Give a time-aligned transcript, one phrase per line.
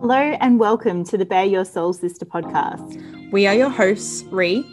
[0.00, 3.32] Hello and welcome to the Bear Your Soul Sister podcast.
[3.32, 4.64] We are your hosts, Ree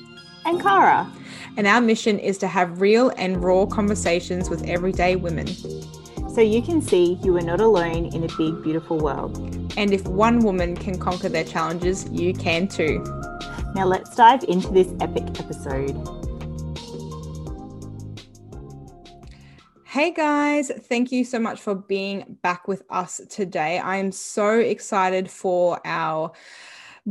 [0.45, 1.11] and Cara.
[1.57, 5.47] And our mission is to have real and raw conversations with everyday women.
[6.29, 9.35] So you can see you are not alone in a big, beautiful world.
[9.75, 13.03] And if one woman can conquer their challenges, you can too.
[13.73, 16.24] Now let's dive into this epic episode.
[19.95, 23.79] Hey guys, thank you so much for being back with us today.
[23.79, 26.33] I am so excited for our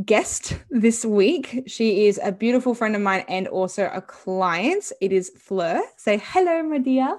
[0.05, 1.63] guest this week.
[1.65, 4.91] She is a beautiful friend of mine and also a client.
[5.01, 5.81] It is Fleur.
[5.97, 7.17] Say hello, my dear.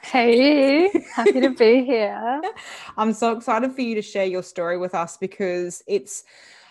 [0.00, 2.40] Hey, happy to be here.
[2.96, 6.24] I'm so excited for you to share your story with us because it's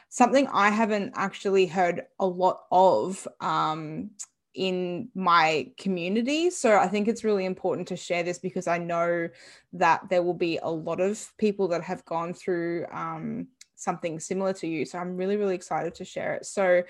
[0.09, 3.27] something I haven't actually heard a lot of.
[3.39, 4.09] Um,
[4.53, 6.49] in my community.
[6.49, 9.29] So I think it's really important to share this because I know
[9.73, 14.53] that there will be a lot of people that have gone through um, something similar
[14.53, 14.85] to you.
[14.85, 16.45] So I'm really, really excited to share it.
[16.45, 16.83] So,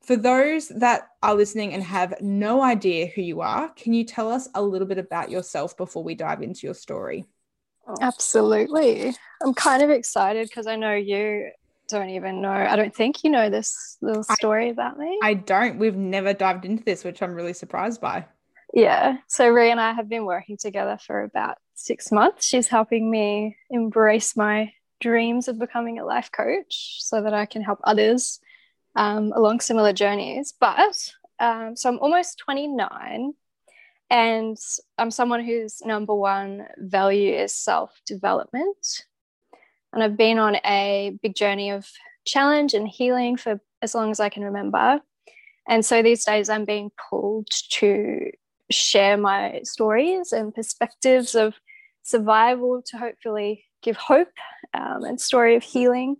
[0.00, 4.30] for those that are listening and have no idea who you are, can you tell
[4.30, 7.26] us a little bit about yourself before we dive into your story?
[8.00, 9.14] Absolutely.
[9.42, 11.50] I'm kind of excited because I know you
[11.88, 12.50] don't even know.
[12.50, 15.18] I don't think you know this little story I, about me.
[15.22, 15.78] I don't.
[15.78, 18.26] We've never dived into this, which I'm really surprised by.
[18.74, 19.16] Yeah.
[19.26, 22.46] So Ree and I have been working together for about six months.
[22.46, 27.62] She's helping me embrace my dreams of becoming a life coach so that I can
[27.62, 28.40] help others
[28.94, 30.52] um, along similar journeys.
[30.58, 30.94] But
[31.38, 33.32] um, so I'm almost 29
[34.10, 34.56] and
[34.96, 39.06] I'm someone whose number one value is self development.
[39.92, 41.86] And I've been on a big journey of
[42.26, 45.00] challenge and healing for as long as I can remember.
[45.68, 48.30] And so these days I'm being pulled to
[48.70, 51.54] share my stories and perspectives of
[52.02, 54.32] survival to hopefully give hope
[54.74, 56.16] um, and story of healing.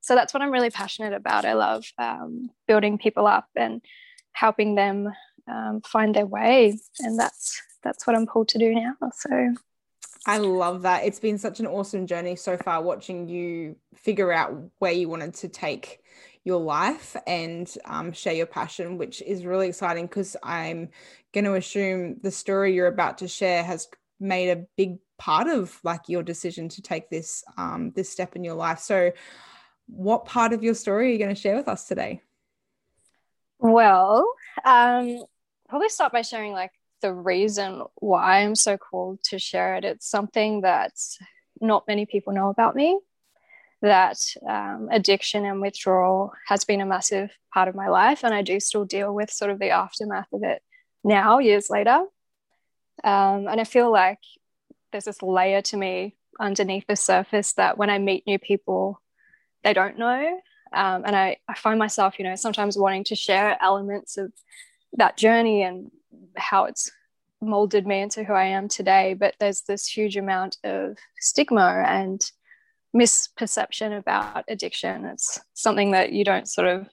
[0.00, 1.44] So that's what I'm really passionate about.
[1.44, 3.80] I love um, building people up and
[4.32, 5.12] helping them
[5.48, 8.94] um, find their way, and that's that's what I'm pulled to do now.
[9.12, 9.54] So
[10.26, 11.04] I love that.
[11.04, 15.34] It's been such an awesome journey so far watching you figure out where you wanted
[15.34, 16.00] to take
[16.44, 20.90] your life and um, share your passion, which is really exciting because I'm
[21.32, 23.88] going to assume the story you're about to share has
[24.20, 28.44] made a big part of like your decision to take this um, this step in
[28.44, 28.78] your life.
[28.78, 29.12] So,
[29.86, 32.22] what part of your story are you going to share with us today?
[33.58, 34.24] Well,
[34.64, 35.22] um,
[35.68, 39.84] probably start by sharing like the reason why I'm so called to share it.
[39.84, 40.92] It's something that
[41.60, 42.98] not many people know about me.
[43.82, 44.18] That
[44.48, 48.60] um, addiction and withdrawal has been a massive part of my life, and I do
[48.60, 50.62] still deal with sort of the aftermath of it
[51.04, 52.04] now, years later.
[53.04, 54.20] Um, and I feel like
[54.92, 59.00] there's this layer to me underneath the surface that when I meet new people,
[59.64, 60.40] they don't know.
[60.72, 64.32] Um, and I, I find myself, you know, sometimes wanting to share elements of
[64.94, 65.90] that journey and
[66.36, 66.90] how it's
[67.40, 69.14] molded me into who I am today.
[69.14, 72.20] But there's this huge amount of stigma and
[72.94, 75.06] misperception about addiction.
[75.06, 76.88] It's something that you don't sort of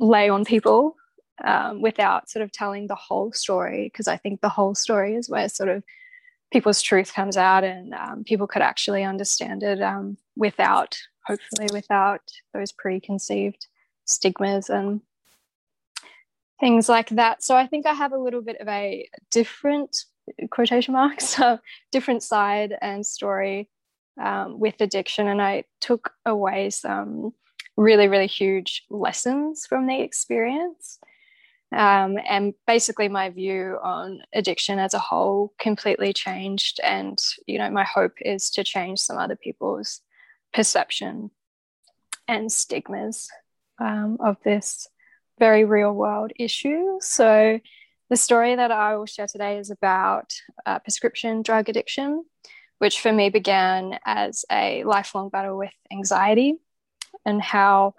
[0.00, 0.96] lay on people
[1.44, 5.28] um, without sort of telling the whole story, because I think the whole story is
[5.28, 5.82] where sort of
[6.50, 10.96] people's truth comes out and um, people could actually understand it um, without,
[11.26, 12.22] hopefully, without
[12.54, 13.66] those preconceived
[14.06, 15.02] stigmas and
[16.60, 17.42] things like that.
[17.42, 20.04] So I think I have a little bit of a different
[20.50, 21.58] quotation marks, uh,
[21.92, 23.68] different side and story
[24.20, 25.28] um, with addiction.
[25.28, 27.32] And I took away some
[27.76, 30.98] really, really huge lessons from the experience.
[31.70, 36.80] Um, and basically, my view on addiction as a whole completely changed.
[36.82, 40.00] And, you know, my hope is to change some other people's
[40.54, 41.30] perception
[42.26, 43.28] and stigmas
[43.78, 44.88] um, of this
[45.38, 46.98] very real world issue.
[47.00, 47.60] So,
[48.10, 50.32] the story that I will share today is about
[50.64, 52.24] uh, prescription drug addiction,
[52.78, 56.54] which for me began as a lifelong battle with anxiety
[57.26, 57.94] and how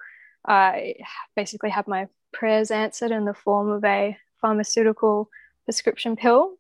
[0.48, 0.96] I
[1.36, 5.30] basically had my prayers answered in the form of a pharmaceutical
[5.66, 6.56] prescription pill.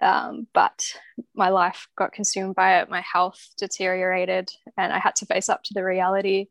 [0.00, 0.94] Um, but
[1.34, 5.62] my life got consumed by it, my health deteriorated, and I had to face up
[5.64, 6.46] to the reality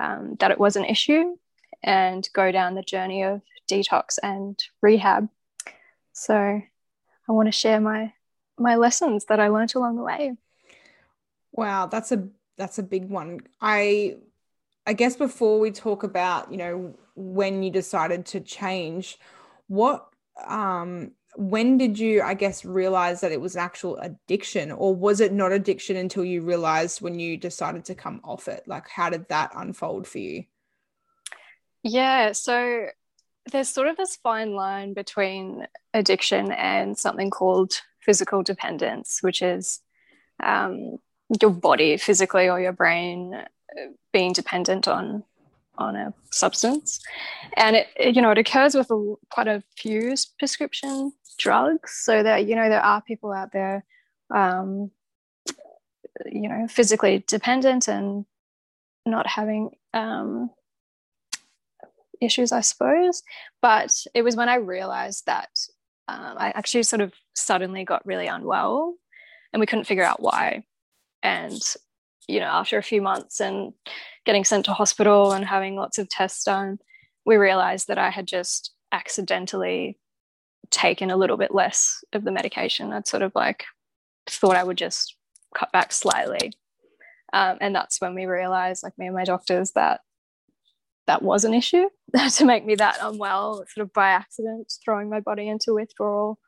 [0.00, 1.36] um, that it was an issue
[1.82, 5.28] and go down the journey of detox and rehab.
[6.12, 8.12] So I want to share my
[8.58, 10.32] my lessons that I learned along the way.
[11.52, 13.40] Wow, that's a that's a big one.
[13.60, 14.16] I
[14.86, 19.18] I guess before we talk about, you know, when you decided to change,
[19.68, 20.08] what
[20.46, 25.20] um when did you i guess realize that it was an actual addiction or was
[25.20, 29.10] it not addiction until you realized when you decided to come off it like how
[29.10, 30.44] did that unfold for you
[31.88, 32.86] yeah so
[33.50, 39.80] there's sort of this fine line between addiction and something called physical dependence which is
[40.42, 40.98] um,
[41.40, 43.44] your body physically or your brain uh,
[44.12, 45.24] being dependent on
[45.76, 47.00] on a substance.
[47.56, 51.92] And it, it, you know it occurs with a, quite a few prescription drugs.
[52.02, 53.84] So that you know there are people out there
[54.34, 54.90] um,
[56.26, 58.24] you know physically dependent and
[59.06, 60.50] not having um,
[62.20, 63.22] issues i suppose
[63.62, 65.50] but it was when i realized that
[66.08, 68.94] um, i actually sort of suddenly got really unwell
[69.52, 70.62] and we couldn't figure out why
[71.22, 71.60] and
[72.26, 73.72] you know after a few months and
[74.24, 76.78] getting sent to hospital and having lots of tests done
[77.24, 79.98] we realized that i had just accidentally
[80.70, 82.92] taken a little bit less of the medication.
[82.92, 83.64] I'd sort of like
[84.26, 85.16] thought I would just
[85.56, 86.52] cut back slightly.
[87.32, 90.00] Um, and that's when we realized, like me and my doctors, that
[91.08, 91.88] that was an issue
[92.36, 96.38] to make me that unwell, sort of by accident, throwing my body into withdrawal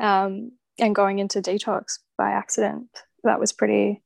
[0.00, 2.88] um, and going into detox by accident.
[3.24, 4.02] That was pretty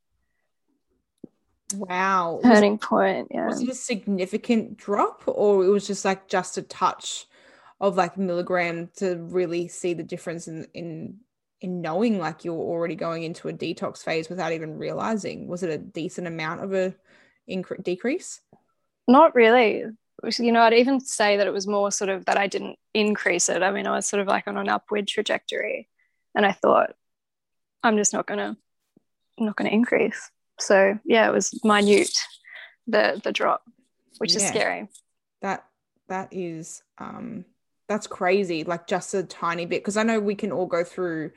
[1.74, 3.28] wow turning was, point.
[3.30, 3.46] Yeah.
[3.46, 7.26] Was it a significant drop, or it was just like just a touch?
[7.80, 11.18] of like milligram to really see the difference in in
[11.60, 15.70] in knowing like you're already going into a detox phase without even realizing was it
[15.70, 16.94] a decent amount of a
[17.48, 18.40] incre- decrease
[19.08, 19.84] not really.
[20.38, 23.48] You know i'd even say that it was more sort of that i didn't increase
[23.48, 23.62] it.
[23.62, 25.88] I mean i was sort of like on an upward trajectory
[26.34, 26.90] and i thought
[27.84, 28.56] i'm just not gonna
[29.38, 30.30] I'm not gonna increase.
[30.58, 32.18] So yeah it was minute
[32.88, 33.62] the the drop
[34.18, 34.38] which yeah.
[34.38, 34.88] is scary.
[35.42, 35.64] That
[36.08, 37.44] that is um
[37.88, 41.30] that's crazy like just a tiny bit because i know we can all go through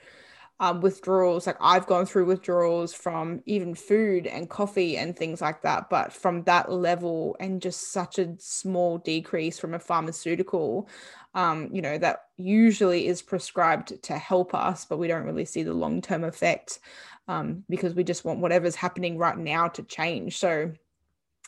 [0.62, 5.62] um, withdrawals like i've gone through withdrawals from even food and coffee and things like
[5.62, 10.88] that but from that level and just such a small decrease from a pharmaceutical
[11.34, 15.63] um, you know that usually is prescribed to help us but we don't really see
[15.63, 16.80] the long-term effect
[17.28, 20.38] um, because we just want whatever's happening right now to change.
[20.38, 20.72] So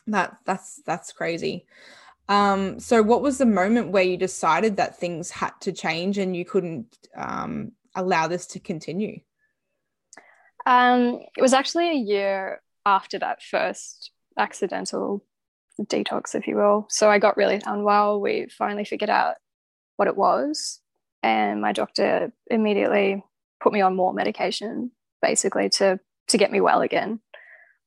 [0.06, 1.66] that that's that's crazy.
[2.28, 6.34] Um, so, what was the moment where you decided that things had to change and
[6.34, 9.20] you couldn't um, allow this to continue?
[10.66, 15.24] Um, it was actually a year after that first accidental
[15.80, 16.86] detox, if you will.
[16.88, 18.20] So, I got really unwell.
[18.20, 19.36] We finally figured out
[19.96, 20.80] what it was,
[21.22, 23.22] and my doctor immediately
[23.60, 27.20] put me on more medication, basically to to get me well again,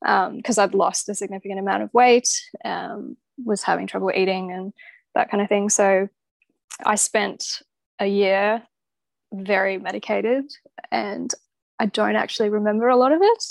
[0.00, 2.28] because um, I'd lost a significant amount of weight.
[2.64, 4.72] Um, was having trouble eating and
[5.14, 5.68] that kind of thing.
[5.68, 6.08] So
[6.84, 7.62] I spent
[7.98, 8.62] a year
[9.32, 10.44] very medicated
[10.90, 11.32] and
[11.78, 13.44] I don't actually remember a lot of it.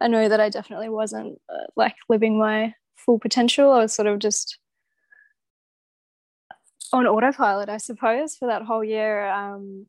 [0.00, 3.72] I know that I definitely wasn't uh, like living my full potential.
[3.72, 4.58] I was sort of just
[6.92, 9.28] on autopilot, I suppose, for that whole year.
[9.28, 9.86] Um,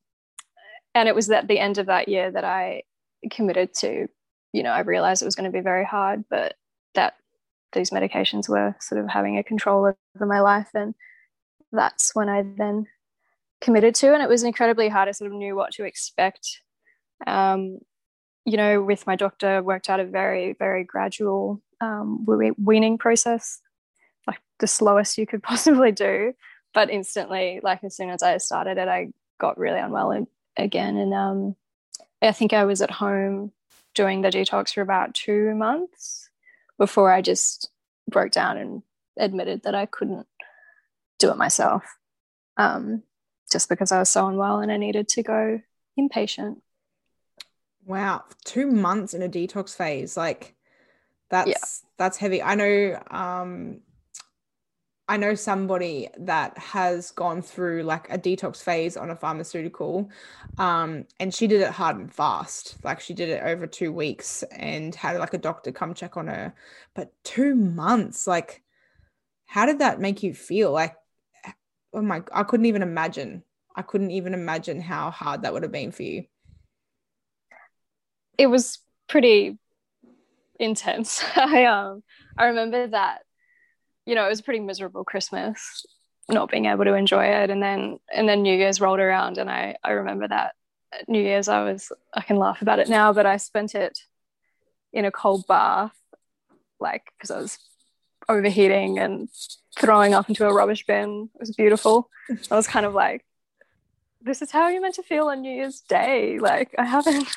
[0.93, 2.83] and it was at the end of that year that I
[3.29, 4.07] committed to,
[4.53, 6.55] you know, I realized it was going to be very hard, but
[6.93, 7.15] that
[7.73, 10.69] these medications were sort of having a control over my life.
[10.73, 10.95] And
[11.71, 12.87] that's when I then
[13.61, 14.13] committed to.
[14.13, 15.07] And it was incredibly hard.
[15.07, 16.61] I sort of knew what to expect.
[17.25, 17.79] Um,
[18.45, 22.25] you know, with my doctor, worked out a very, very gradual um,
[22.57, 23.59] weaning process,
[24.27, 26.33] like the slowest you could possibly do.
[26.73, 29.09] But instantly, like as soon as I started it, I
[29.39, 30.97] got really unwell again.
[30.97, 31.55] And um,
[32.21, 33.51] I think I was at home
[33.93, 36.29] doing the detox for about two months
[36.77, 37.69] before I just
[38.09, 38.83] broke down and
[39.17, 40.27] admitted that I couldn't
[41.17, 41.83] do it myself
[42.57, 43.03] um,
[43.51, 45.61] just because I was so unwell and I needed to go
[45.99, 46.61] inpatient.
[47.85, 50.55] Wow, two months in a detox phase, like
[51.29, 51.57] that's yeah.
[51.97, 52.41] that's heavy.
[52.41, 53.81] I know um
[55.07, 60.09] I know somebody that has gone through like a detox phase on a pharmaceutical,
[60.57, 62.77] um, and she did it hard and fast.
[62.83, 66.25] Like she did it over two weeks and had like a doctor come check on
[66.27, 66.55] her.
[66.95, 68.63] But two months, like,
[69.45, 70.71] how did that make you feel?
[70.71, 70.95] Like,
[71.95, 73.43] oh my, I couldn't even imagine.
[73.75, 76.25] I couldn't even imagine how hard that would have been for you.
[78.37, 79.57] It was pretty
[80.59, 81.23] intense.
[81.35, 82.03] I um,
[82.37, 83.21] I remember that
[84.05, 85.85] you know, it was a pretty miserable Christmas,
[86.29, 87.49] not being able to enjoy it.
[87.49, 90.55] And then and then New Year's rolled around and I I remember that
[91.07, 93.99] New Year's I was I can laugh about it now, but I spent it
[94.93, 95.95] in a cold bath,
[96.79, 97.57] like because I was
[98.29, 99.29] overheating and
[99.77, 101.29] throwing up into a rubbish bin.
[101.33, 102.09] It was beautiful.
[102.51, 103.25] I was kind of like
[104.25, 106.39] this is how you're meant to feel on New Year's Day.
[106.39, 107.27] Like, I haven't,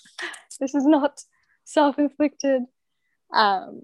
[0.60, 1.20] this is not
[1.64, 2.62] self inflicted.
[3.34, 3.82] Um,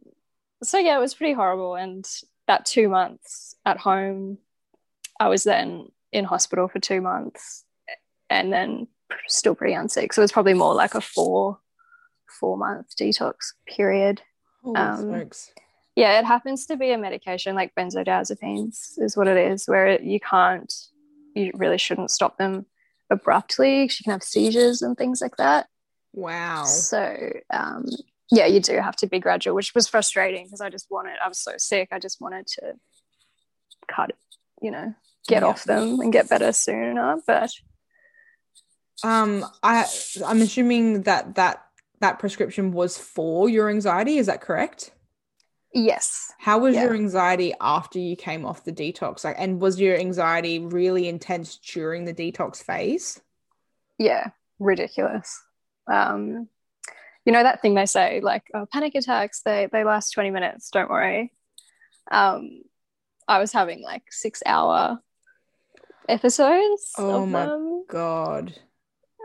[0.63, 1.75] so, yeah, it was pretty horrible.
[1.75, 2.07] And
[2.47, 4.39] that two months at home,
[5.19, 7.65] I was then in hospital for two months
[8.31, 8.87] and then
[9.27, 10.15] still pretty unsick.
[10.15, 11.59] So, it was probably more like a four,
[12.39, 13.35] four month detox
[13.67, 14.23] period.
[14.77, 15.53] Um, smokes.
[15.97, 20.03] Yeah, it happens to be a medication like benzodiazepines, is what it is, where it,
[20.03, 20.73] you can't,
[21.35, 22.67] you really shouldn't stop them
[23.11, 23.89] abruptly.
[23.89, 25.69] She can have seizures and things like that.
[26.13, 26.65] Wow.
[26.65, 27.87] So, um,
[28.31, 31.29] yeah, you do have to be gradual, which was frustrating because I just wanted, I
[31.29, 31.89] was so sick.
[31.93, 32.75] I just wanted to
[33.89, 34.11] cut
[34.63, 34.95] you know,
[35.29, 35.49] get Yeah.
[35.49, 37.19] off them and get better sooner.
[37.27, 37.51] But
[39.03, 39.85] Um, I
[40.25, 41.67] I'm assuming that that
[42.01, 44.17] that prescription was for your anxiety.
[44.17, 44.93] Is that correct?
[45.75, 46.85] Yes, How was Yeah.
[46.85, 49.25] your anxiety after you came off the detox?
[49.25, 53.21] Like, and was your anxiety really intense during the detox phase?
[53.99, 55.43] yeah, ridiculous.
[55.87, 56.49] Um,
[57.25, 60.71] you know that thing they say, like oh, panic attacks, they they last 20 minutes,
[60.71, 61.33] don't worry.
[62.11, 62.63] Um,
[63.27, 65.01] I was having like six hour
[66.09, 67.85] episodes Oh of my- them.
[67.89, 68.55] God.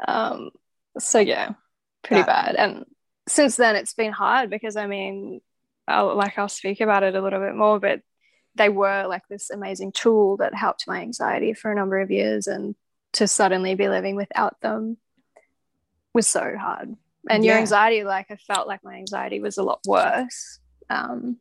[0.08, 0.52] Um,
[0.98, 1.54] so yeah,
[2.04, 2.56] pretty That- bad.
[2.56, 2.86] And
[3.28, 5.42] since then, it's been hard because I mean,
[5.90, 8.02] I'll, like I'll speak about it a little bit more, but
[8.56, 12.48] they were like this amazing tool that helped my anxiety for a number of years,
[12.48, 12.76] and
[13.14, 14.98] to suddenly be living without them
[16.14, 16.96] was so hard.
[17.30, 21.38] And your anxiety, like I felt like my anxiety was a lot worse um,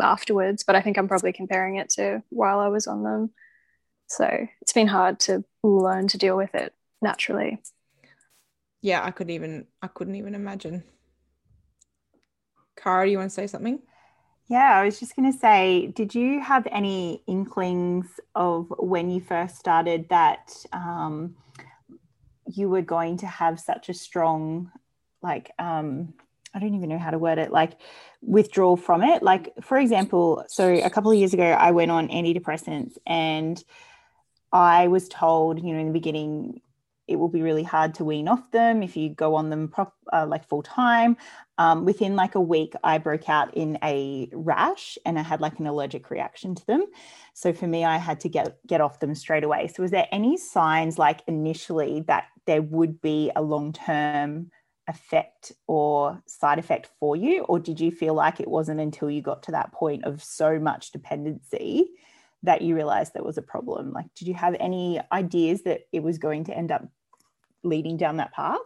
[0.00, 3.30] afterwards, but I think I'm probably comparing it to while I was on them.
[4.08, 7.62] So it's been hard to learn to deal with it naturally.
[8.82, 10.82] Yeah, I could even I couldn't even imagine.
[12.82, 13.80] Cara, do you want to say something?
[14.48, 19.20] Yeah, I was just going to say, did you have any inklings of when you
[19.20, 21.36] first started that um,
[22.46, 24.70] you were going to have such a strong,
[25.22, 26.12] like, um,
[26.52, 27.78] I don't even know how to word it, like
[28.20, 29.22] withdrawal from it?
[29.22, 33.62] Like, for example, so a couple of years ago, I went on antidepressants and
[34.52, 36.60] I was told, you know, in the beginning,
[37.08, 39.94] it will be really hard to wean off them if you go on them prop,
[40.12, 41.16] uh, like full time
[41.58, 45.60] um, within like a week, I broke out in a rash and I had like
[45.60, 46.86] an allergic reaction to them.
[47.34, 49.68] So for me, I had to get get off them straight away.
[49.68, 54.50] So was there any signs like initially that there would be a long term
[54.88, 59.22] effect or side effect for you, or did you feel like it wasn't until you
[59.22, 61.90] got to that point of so much dependency
[62.42, 63.92] that you realized there was a problem?
[63.92, 66.86] Like, did you have any ideas that it was going to end up
[67.62, 68.58] leading down that path?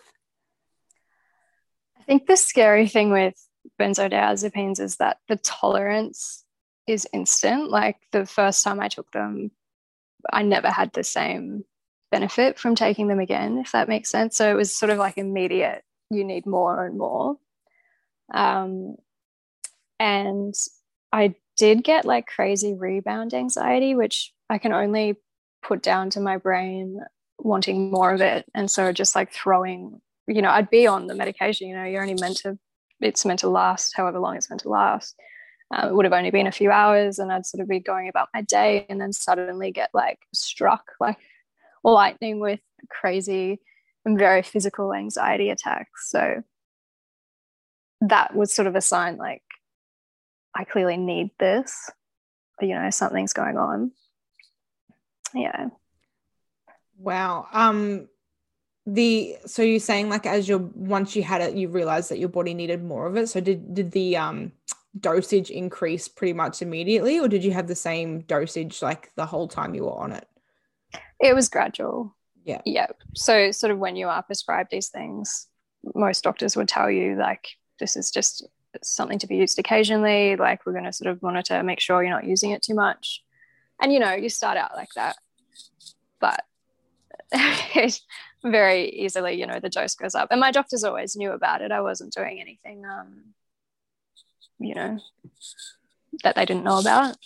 [1.99, 3.35] I think the scary thing with
[3.80, 6.45] benzodiazepines is that the tolerance
[6.87, 7.71] is instant.
[7.71, 9.50] Like the first time I took them,
[10.33, 11.64] I never had the same
[12.11, 14.37] benefit from taking them again, if that makes sense.
[14.37, 17.37] So it was sort of like immediate, you need more and more.
[18.33, 18.97] Um,
[19.99, 20.54] and
[21.12, 25.17] I did get like crazy rebound anxiety, which I can only
[25.63, 27.01] put down to my brain
[27.39, 28.47] wanting more of it.
[28.55, 32.03] And so just like throwing you know, I'd be on the medication, you know, you're
[32.03, 32.59] only meant to,
[33.01, 35.15] it's meant to last however long it's meant to last.
[35.71, 38.09] Um, it would have only been a few hours and I'd sort of be going
[38.09, 41.19] about my day and then suddenly get like struck like
[41.83, 43.61] lightning with crazy
[44.05, 46.11] and very physical anxiety attacks.
[46.11, 46.43] So
[48.01, 49.43] that was sort of a sign like,
[50.57, 51.91] I clearly need this,
[52.61, 53.93] you know, something's going on.
[55.35, 55.69] Yeah.
[56.99, 57.47] Wow.
[57.53, 58.09] Um
[58.87, 62.29] the so you're saying like as you're once you had it you realized that your
[62.29, 64.53] body needed more of it so did did the um
[65.01, 69.49] dosage increase pretty much immediately or did you have the same dosage like the whole
[69.49, 70.29] time you were on it
[71.21, 72.15] It was gradual.
[72.45, 72.61] Yeah.
[72.65, 72.89] Yeah.
[73.15, 75.49] So, sort of when you are prescribed these things,
[75.95, 77.49] most doctors would tell you, like,
[77.81, 78.47] this is just
[78.83, 80.37] something to be used occasionally.
[80.37, 83.23] Like, we're going to sort of monitor, make sure you're not using it too much.
[83.80, 85.16] And, you know, you start out like that.
[86.21, 86.42] But
[88.42, 90.28] very easily, you know, the dose goes up.
[90.30, 91.73] And my doctors always knew about it.
[91.73, 93.35] I wasn't doing anything, um,
[94.59, 94.99] you know,
[96.23, 97.16] that they didn't know about.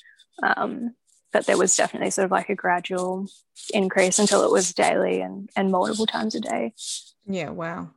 [0.42, 0.94] Um,
[1.32, 3.26] but there was definitely sort of like a gradual
[3.72, 6.74] increase until it was daily and, and multiple times a day.
[7.26, 7.90] yeah wow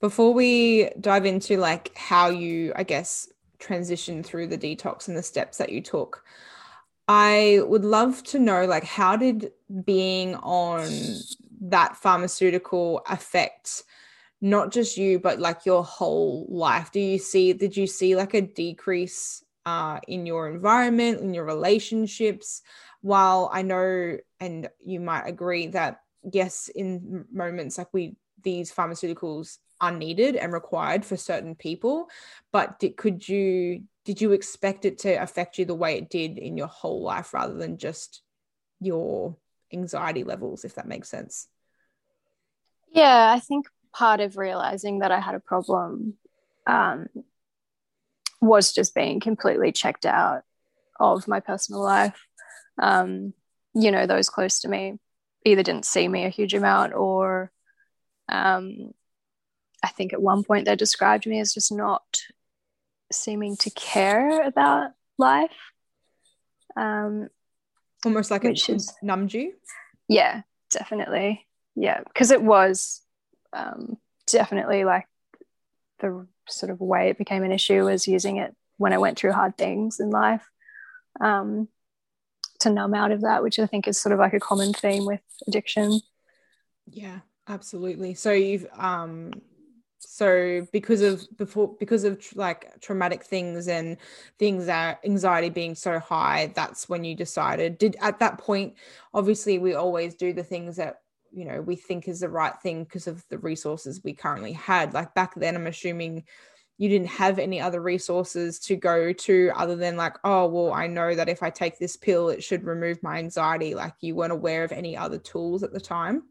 [0.00, 3.28] before we dive into like how you i guess
[3.58, 6.24] transition through the detox and the steps that you took
[7.08, 9.52] i would love to know like how did
[9.84, 10.90] being on
[11.60, 13.84] that pharmaceutical affect
[14.40, 16.90] not just you but like your whole life?
[16.92, 21.44] Do you see did you see like a decrease uh, in your environment in your
[21.44, 22.62] relationships?
[23.02, 26.00] While i know and you might agree that
[26.32, 32.08] yes in moments like we these pharmaceuticals are needed and required for certain people
[32.52, 36.38] but did, could you did you expect it to affect you the way it did
[36.38, 38.22] in your whole life rather than just
[38.80, 39.36] your
[39.72, 41.48] anxiety levels if that makes sense?
[42.92, 46.14] Yeah i think part of realizing that i had a problem
[46.66, 47.06] um,
[48.40, 50.42] was just being completely checked out
[50.98, 52.26] of my personal life.
[52.80, 53.34] Um,
[53.74, 54.98] you know those close to me
[55.44, 57.52] either didn't see me a huge amount or
[58.28, 58.92] um,
[59.82, 62.22] I think at one point they described me as just not
[63.12, 65.50] seeming to care about life.
[66.76, 67.28] Um,
[68.04, 69.52] Almost like it is, numbed you?
[70.08, 71.46] Yeah, definitely.
[71.74, 73.02] Yeah, because it was
[73.52, 75.06] um, definitely like
[76.00, 79.32] the sort of way it became an issue was using it when I went through
[79.32, 80.48] hard things in life
[81.20, 81.68] um,
[82.60, 85.04] to numb out of that, which I think is sort of like a common theme
[85.04, 86.00] with addiction.
[86.90, 88.14] Yeah, absolutely.
[88.14, 89.32] So you've um
[90.00, 93.98] so because of before because of like traumatic things and
[94.38, 98.74] things that anxiety being so high that's when you decided did at that point
[99.12, 101.00] obviously we always do the things that
[101.32, 104.92] you know we think is the right thing because of the resources we currently had.
[104.94, 106.24] Like back then i'm assuming
[106.78, 110.86] you didn't have any other resources to go to other than like oh well i
[110.86, 113.74] know that if i take this pill it should remove my anxiety.
[113.74, 116.24] Like you weren't aware of any other tools at the time?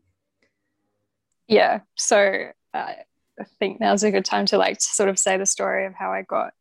[1.47, 1.81] Yeah.
[1.95, 2.93] So uh,
[3.39, 5.93] I think now's a good time to like to sort of say the story of
[5.93, 6.53] how I got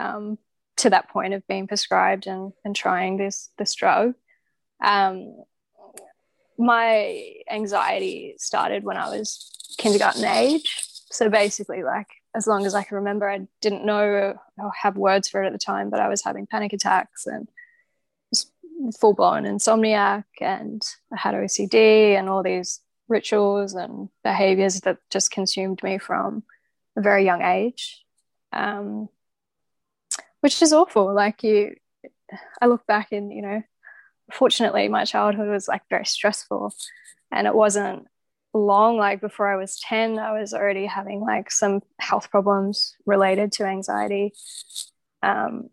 [0.00, 0.38] um,
[0.78, 4.14] to that point of being prescribed and, and trying this this drug.
[4.82, 5.36] Um,
[6.58, 10.80] my anxiety started when I was kindergarten age.
[11.10, 15.28] So basically, like as long as I can remember, I didn't know or have words
[15.28, 17.48] for it at the time, but I was having panic attacks and
[18.98, 25.30] full blown insomniac, and I had OCD and all these rituals and behaviors that just
[25.30, 26.42] consumed me from
[26.96, 28.04] a very young age
[28.54, 29.08] um,
[30.40, 31.12] which is awful.
[31.12, 31.76] Like you
[32.60, 33.62] i look back and you know
[34.32, 36.74] fortunately my childhood was like very stressful.
[37.30, 38.06] And it wasn't
[38.52, 43.50] long like before i was 10 i was already having like some health problems related
[43.50, 44.32] to anxiety
[45.24, 45.70] um,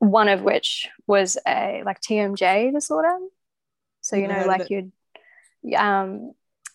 [0.00, 3.16] one of which was a like tmj disorder.
[4.00, 4.90] So you know like you'd
[5.76, 6.32] um,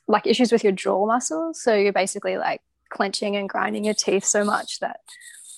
[0.09, 1.61] like issues with your jaw muscles.
[1.61, 4.99] So you're basically like clenching and grinding your teeth so much that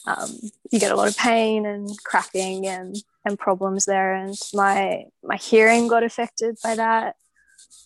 [0.06, 0.30] um,
[0.72, 4.14] you get a lot of pain and cracking and and problems there.
[4.14, 7.16] And my my hearing got affected by that.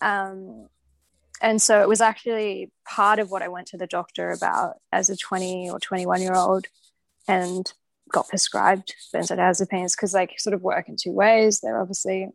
[0.02, 0.68] Um,
[1.40, 5.10] and so it was actually part of what I went to the doctor about as
[5.10, 6.66] a 20 or 21 year old
[7.28, 7.72] and
[8.10, 11.60] got prescribed benzodiazepines because they sort of work in two ways.
[11.60, 12.28] They're obviously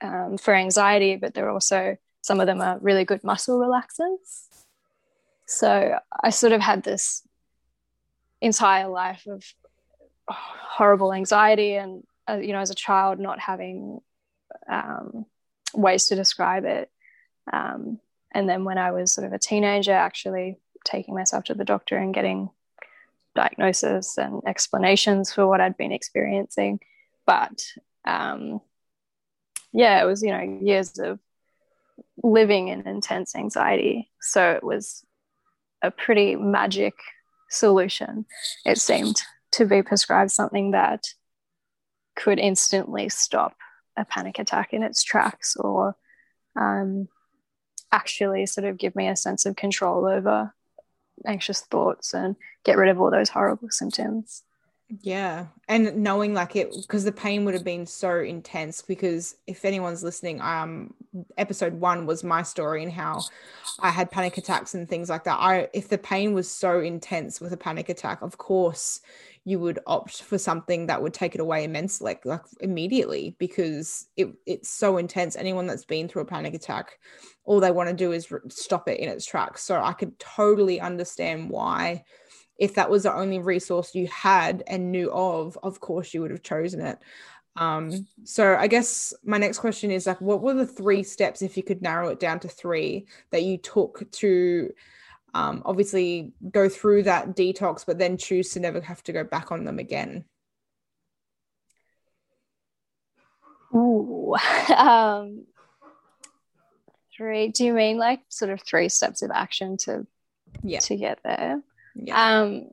[0.00, 4.46] um, for anxiety, but they're also some of them are really good muscle relaxants.
[5.46, 7.26] So I sort of had this
[8.40, 9.44] entire life of
[10.28, 14.00] horrible anxiety and uh, you know as a child not having
[14.68, 15.26] um,
[15.74, 16.90] ways to describe it
[17.52, 17.98] um,
[18.32, 21.96] and then when i was sort of a teenager actually taking myself to the doctor
[21.96, 22.48] and getting
[23.34, 26.80] diagnosis and explanations for what i'd been experiencing
[27.26, 27.62] but
[28.04, 28.60] um,
[29.72, 31.18] yeah it was you know years of
[32.22, 34.10] living in intense anxiety.
[34.20, 35.04] So it was
[35.82, 36.94] a pretty magic
[37.48, 38.26] solution,
[38.64, 39.20] it seemed,
[39.52, 41.04] to be prescribed something that
[42.16, 43.56] could instantly stop
[43.96, 45.96] a panic attack in its tracks or
[46.56, 47.08] um,
[47.92, 50.54] actually sort of give me a sense of control over
[51.26, 54.42] anxious thoughts and get rid of all those horrible symptoms.
[54.98, 55.46] Yeah.
[55.68, 60.02] And knowing like it because the pain would have been so intense because if anyone's
[60.02, 60.94] listening, um
[61.36, 63.26] episode 1 was my story and how
[63.78, 65.38] I had panic attacks and things like that.
[65.38, 69.00] I if the pain was so intense with a panic attack, of course
[69.44, 74.08] you would opt for something that would take it away immensely like, like immediately because
[74.16, 75.36] it it's so intense.
[75.36, 76.98] Anyone that's been through a panic attack
[77.44, 79.62] all they want to do is stop it in its tracks.
[79.62, 82.04] So I could totally understand why
[82.60, 86.30] if that was the only resource you had and knew of, of course you would
[86.30, 86.98] have chosen it.
[87.56, 91.56] Um, so I guess my next question is like, what were the three steps, if
[91.56, 94.72] you could narrow it down to three, that you took to
[95.32, 99.50] um, obviously go through that detox, but then choose to never have to go back
[99.50, 100.26] on them again?
[103.74, 104.36] Ooh,
[104.76, 105.46] um,
[107.16, 107.48] three.
[107.48, 110.06] Do you mean like sort of three steps of action to
[110.62, 111.62] yeah to get there?
[112.02, 112.40] Yeah.
[112.40, 112.70] Um,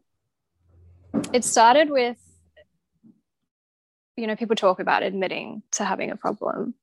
[1.33, 2.17] it started with,
[4.15, 6.73] you know, people talk about admitting to having a problem.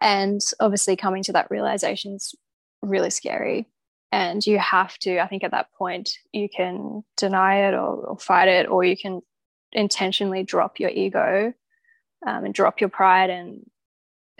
[0.00, 2.34] And obviously, coming to that realization is
[2.82, 3.66] really scary.
[4.12, 8.18] And you have to, I think at that point, you can deny it or, or
[8.18, 9.22] fight it, or you can
[9.72, 11.52] intentionally drop your ego
[12.26, 13.68] um, and drop your pride and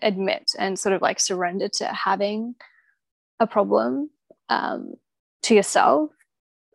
[0.02, 2.54] admit and sort of like surrender to having
[3.40, 4.10] a problem
[4.48, 4.94] um,
[5.42, 6.10] to yourself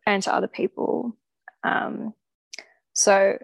[0.09, 1.15] and to other people.
[1.63, 2.13] Um,
[2.93, 3.37] so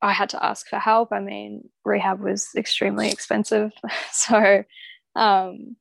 [0.00, 1.12] I had to ask for help.
[1.12, 3.72] I mean, rehab was extremely expensive.
[4.12, 4.64] so,
[5.14, 5.76] um,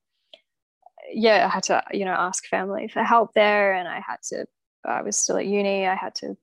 [1.12, 3.74] yeah, I had to, you know, ask family for help there.
[3.74, 4.46] And I had to,
[4.86, 5.88] I was still at uni.
[5.88, 6.38] I had to,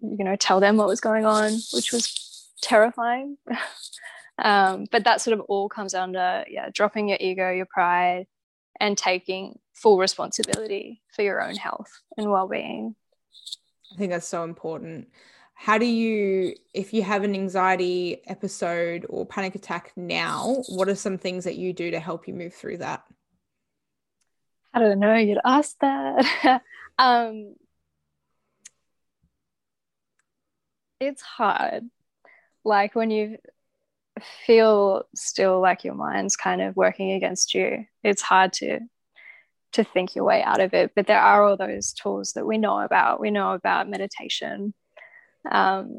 [0.00, 3.36] you know, tell them what was going on, which was terrifying.
[4.38, 8.26] um, but that sort of all comes under, yeah, dropping your ego, your pride,
[8.80, 12.94] and taking full responsibility for your own health and well-being.
[13.92, 15.08] I think that's so important.
[15.54, 20.96] How do you if you have an anxiety episode or panic attack now what are
[20.96, 23.04] some things that you do to help you move through that?
[24.72, 25.14] I don't know.
[25.14, 26.62] You'd ask that.
[26.96, 27.56] Um
[31.00, 31.90] it's hard.
[32.64, 33.38] Like when you
[34.46, 37.86] feel still like your mind's kind of working against you.
[38.02, 38.80] It's hard to
[39.72, 42.58] to think your way out of it but there are all those tools that we
[42.58, 43.20] know about.
[43.20, 44.72] We know about meditation.
[45.50, 45.98] Um,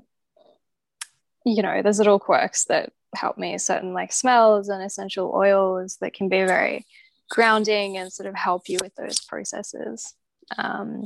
[1.45, 3.57] you know there's little quirks that help me.
[3.57, 6.85] Certain like smells and essential oils that can be very
[7.29, 10.13] grounding and sort of help you with those processes.
[10.57, 11.05] Um,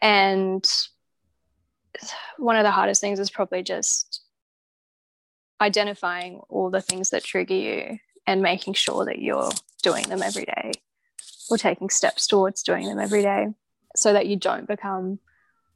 [0.00, 0.64] and
[2.36, 4.22] one of the hardest things is probably just
[5.60, 9.50] identifying all the things that trigger you and making sure that you're
[9.82, 10.72] doing them every day
[11.50, 13.48] or taking steps towards doing them every day
[13.96, 15.18] so that you don't become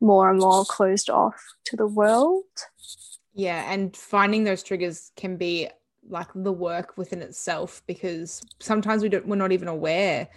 [0.01, 2.45] more and more closed off to the world.
[3.35, 5.69] Yeah, and finding those triggers can be
[6.09, 10.29] like the work within itself because sometimes we don't we're not even aware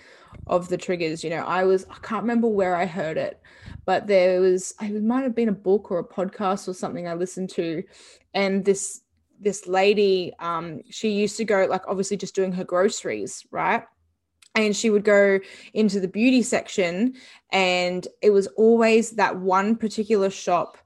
[0.46, 3.42] of the triggers you know i was i can't remember where i heard it
[3.84, 7.16] but there was it might have been a book or a podcast or something i
[7.16, 7.82] listened to
[8.36, 9.02] and this
[9.46, 13.84] this lady um she used to go like obviously just doing her groceries right?
[14.56, 15.40] And she would go
[15.74, 17.14] into the beauty section
[17.52, 20.78] and it was always that one particular shop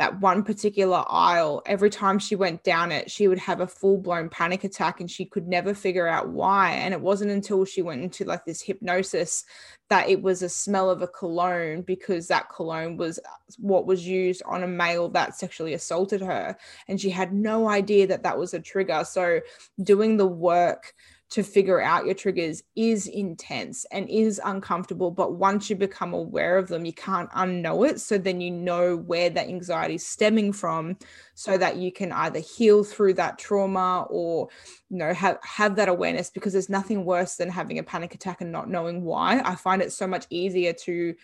[0.00, 4.30] that one particular aisle every time she went down it she would have a full-blown
[4.30, 6.70] panic attack and she could never figure out why.
[6.70, 9.44] And it wasn't until she went into like this hypnosis
[9.90, 13.20] that it was a smell of a cologne because that cologne was
[13.58, 16.56] what was used on a male that sexually assaulted her.
[16.88, 19.04] And she had no idea that that was a trigger.
[19.04, 19.40] So
[19.82, 20.94] doing the work
[21.30, 25.12] to figure out your triggers is intense and is uncomfortable.
[25.12, 28.00] But once you become aware of them, you can't unknow it.
[28.00, 30.96] So then you know where that anxiety is stemming from
[31.34, 34.48] so that you can either heal through that trauma or,
[34.88, 38.40] you know, have, have that awareness because there's nothing worse than having a panic attack
[38.40, 39.40] and not knowing why.
[39.44, 41.14] I find it so much easier to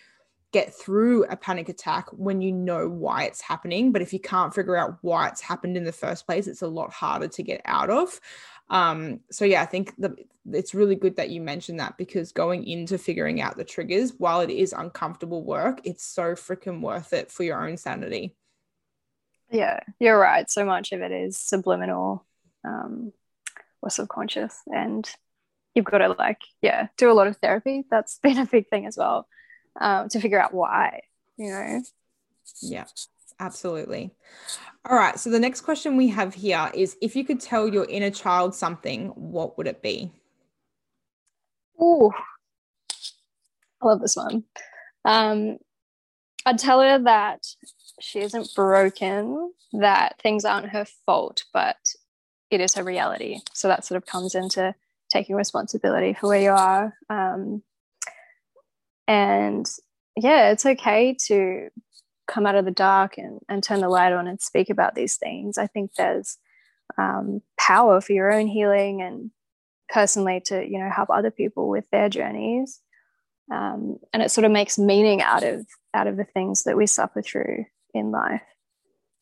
[0.52, 3.92] get through a panic attack when you know why it's happening.
[3.92, 6.68] But if you can't figure out why it's happened in the first place, it's a
[6.68, 8.20] lot harder to get out of.
[8.68, 10.16] Um, so yeah, I think the,
[10.52, 14.40] it's really good that you mentioned that because going into figuring out the triggers, while
[14.40, 18.34] it is uncomfortable work, it's so freaking worth it for your own sanity.
[19.50, 20.50] Yeah, you're right.
[20.50, 22.26] So much of it is subliminal
[22.64, 23.12] um,
[23.80, 25.08] or subconscious, and
[25.74, 27.84] you've got to like, yeah, do a lot of therapy.
[27.88, 29.28] That's been a big thing as well
[29.80, 31.02] um, to figure out why.
[31.36, 31.82] You know.
[32.62, 32.84] Yeah,
[33.38, 34.10] absolutely.
[34.88, 35.18] All right.
[35.18, 38.54] So the next question we have here is if you could tell your inner child
[38.54, 40.12] something, what would it be?
[41.78, 42.12] Oh,
[43.82, 44.44] I love this one.
[45.04, 45.58] Um,
[46.44, 47.46] I'd tell her that
[48.00, 51.76] she isn't broken, that things aren't her fault, but
[52.50, 53.40] it is her reality.
[53.52, 54.74] So that sort of comes into
[55.10, 56.94] taking responsibility for where you are.
[57.10, 57.62] Um,
[59.06, 59.66] and
[60.16, 61.68] yeah, it's okay to
[62.26, 65.16] come out of the dark and, and turn the light on and speak about these
[65.16, 65.58] things.
[65.58, 66.38] I think there's
[66.98, 69.30] um, power for your own healing and
[69.88, 72.80] personally to you know help other people with their journeys.
[73.52, 76.86] Um, and it sort of makes meaning out of out of the things that we
[76.86, 78.42] suffer through in life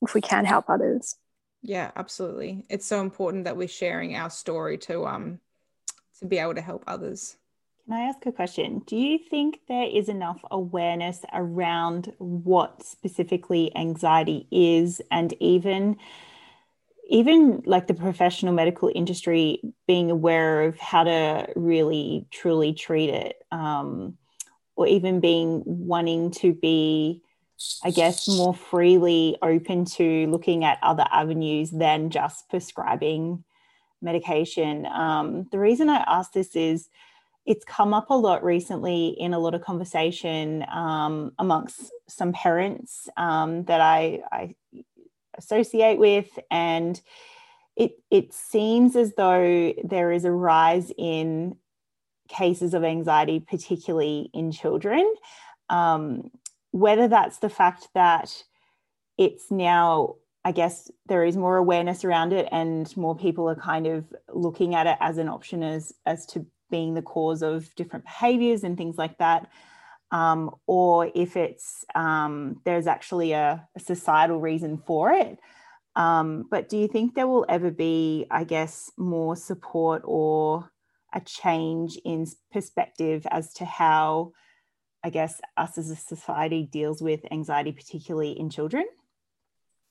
[0.03, 1.17] if we can help others.
[1.63, 2.65] Yeah, absolutely.
[2.69, 5.41] It's so important that we're sharing our story to um
[6.21, 7.37] to be able to help others.
[7.87, 8.79] Can I ask a question?
[8.87, 15.97] Do you think there is enough awareness around what specifically anxiety is and even
[17.11, 23.45] even like the professional medical industry being aware of how to really truly treat it
[23.53, 24.17] um,
[24.77, 27.23] or even being wanting to be
[27.85, 33.45] i guess more freely open to looking at other avenues than just prescribing
[34.03, 36.89] medication um, the reason i ask this is
[37.47, 43.09] it's come up a lot recently in a lot of conversation um, amongst some parents
[43.17, 44.55] um, that I, I,
[45.37, 47.01] associate with, and
[47.77, 51.57] it it seems as though there is a rise in
[52.29, 55.13] cases of anxiety, particularly in children.
[55.69, 56.31] Um,
[56.71, 58.45] whether that's the fact that
[59.19, 63.87] it's now I guess there is more awareness around it and more people are kind
[63.87, 68.05] of looking at it as an option as as to being the cause of different
[68.05, 69.49] behaviors and things like that.
[70.11, 75.39] Um, or if it's um, there's actually a, a, societal reason for it.
[75.95, 80.69] Um, but do you think there will ever be, I guess, more support or
[81.13, 84.33] a change in perspective as to how,
[85.05, 88.87] I guess, us as a society deals with anxiety, particularly in children?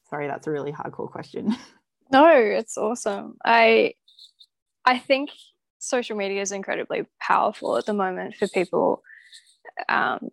[0.10, 1.56] Sorry, that's a really hardcore question.
[2.12, 3.38] No, it's awesome.
[3.43, 3.96] I
[4.86, 5.32] I think
[5.84, 9.04] social media is incredibly powerful at the moment for people
[9.89, 10.30] um,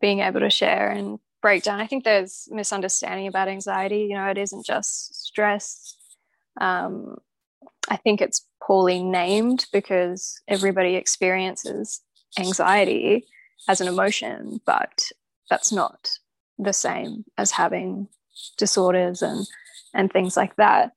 [0.00, 1.80] being able to share and break down.
[1.80, 4.08] I think there's misunderstanding about anxiety.
[4.10, 5.96] You know, it isn't just stress.
[6.60, 7.16] Um,
[7.88, 12.00] I think it's poorly named because everybody experiences
[12.38, 13.24] anxiety
[13.68, 15.02] as an emotion, but
[15.48, 16.10] that's not
[16.58, 18.08] the same as having
[18.56, 19.46] disorders and
[19.94, 20.92] and things like that.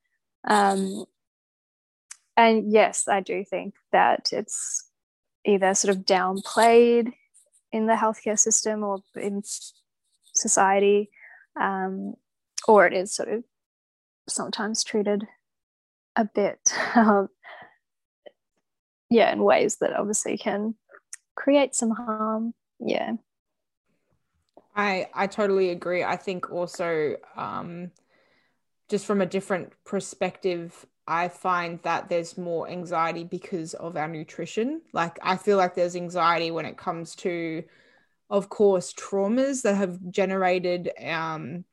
[0.47, 1.05] Um,
[2.41, 4.89] and yes, I do think that it's
[5.45, 7.13] either sort of downplayed
[7.71, 9.43] in the healthcare system or in
[10.33, 11.11] society,
[11.59, 12.15] um,
[12.67, 13.43] or it is sort of
[14.27, 15.27] sometimes treated
[16.15, 16.59] a bit,
[16.95, 17.29] um,
[19.09, 20.73] yeah, in ways that obviously can
[21.35, 22.53] create some harm.
[22.79, 23.13] Yeah.
[24.75, 26.03] I I totally agree.
[26.03, 27.91] I think also um,
[28.89, 34.81] just from a different perspective, I find that there's more anxiety because of our nutrition.
[34.93, 37.63] Like, I feel like there's anxiety when it comes to,
[38.29, 41.65] of course, traumas that have generated um,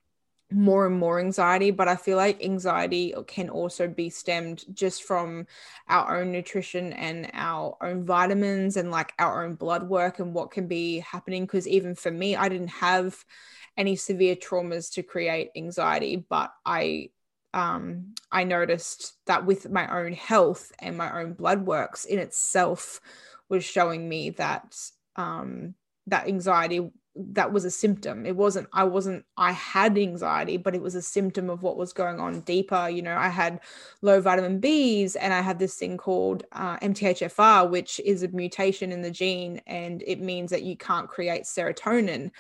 [0.51, 1.71] more and more anxiety.
[1.71, 5.47] But I feel like anxiety can also be stemmed just from
[5.88, 10.51] our own nutrition and our own vitamins and like our own blood work and what
[10.51, 11.45] can be happening.
[11.45, 13.25] Because even for me, I didn't have
[13.77, 17.11] any severe traumas to create anxiety, but I
[17.55, 23.01] um, I noticed that with my own health and my own blood works in itself
[23.49, 24.77] was showing me that
[25.17, 25.75] um,
[26.07, 28.25] that anxiety that was a symptom.
[28.27, 31.93] It wasn't i wasn't i had anxiety but it was a symptom of what was
[31.93, 32.89] going on deeper.
[32.89, 33.61] You know i had
[34.03, 38.93] low vitamin b's and i had this thing called uh, mthfr which is a mutation
[38.93, 42.31] in the gene and it means that you can't create serotonin.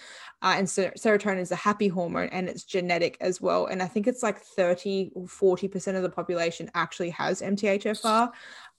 [0.40, 3.66] Uh, and so serotonin is a happy hormone and it's genetic as well.
[3.66, 8.30] And i think it's like 30 or 40% of the population actually has mthfr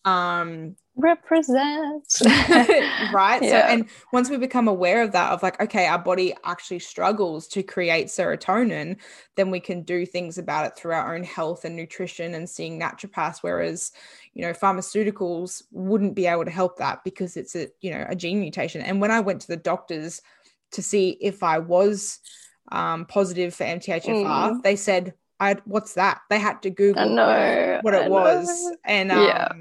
[0.05, 2.05] um represent
[3.13, 3.49] right yeah.
[3.49, 7.47] so and once we become aware of that of like okay our body actually struggles
[7.47, 8.97] to create serotonin
[9.35, 12.79] then we can do things about it through our own health and nutrition and seeing
[12.79, 13.91] naturopaths whereas
[14.33, 18.15] you know pharmaceuticals wouldn't be able to help that because it's a you know a
[18.15, 20.21] gene mutation and when i went to the doctors
[20.71, 22.19] to see if i was
[22.71, 24.63] um, positive for mthfr mm.
[24.63, 26.19] they said I what's that?
[26.29, 27.15] They had to Google
[27.81, 29.51] what it was, and um, yeah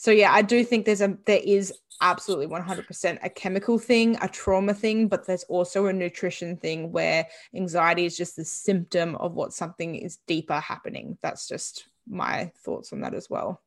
[0.00, 4.28] so yeah i do think there's a there is absolutely 100% a chemical thing a
[4.28, 9.34] trauma thing but there's also a nutrition thing where anxiety is just the symptom of
[9.34, 11.18] what something is deeper happening.
[11.22, 13.60] That's just my thoughts on that as well.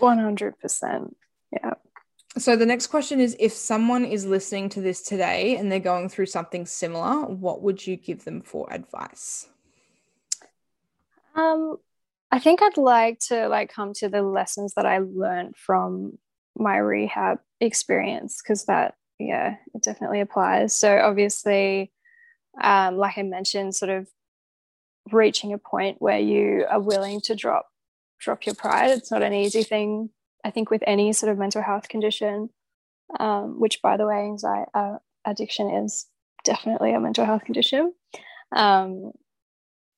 [0.00, 1.14] 100%
[1.52, 1.74] yeah.
[2.36, 6.08] So the next question is if someone is listening to this today and they're going
[6.08, 9.46] through something similar what would you give them for advice?
[11.36, 11.76] Um
[12.30, 16.18] I think I'd like to like come to the lessons that I learned from
[16.56, 20.74] my rehab experience because that yeah it definitely applies.
[20.74, 21.92] So obviously,
[22.62, 24.08] um, like I mentioned, sort of
[25.12, 27.66] reaching a point where you are willing to drop
[28.18, 28.90] drop your pride.
[28.90, 30.10] It's not an easy thing.
[30.44, 32.50] I think with any sort of mental health condition,
[33.20, 36.06] um, which by the way, anxiety uh, addiction is
[36.44, 37.92] definitely a mental health condition.
[38.54, 39.12] Um,